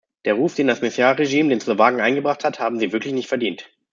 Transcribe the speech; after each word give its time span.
Der 0.25 0.33
Ruf, 0.33 0.55
den 0.55 0.65
das 0.65 0.81
Meciar-Regime 0.81 1.49
den 1.49 1.61
Slowaken 1.61 2.01
eingebracht 2.01 2.43
hat, 2.43 2.59
haben 2.59 2.79
sie 2.79 2.91
wirklich 2.91 3.13
nicht 3.13 3.29
verdient. 3.29 3.69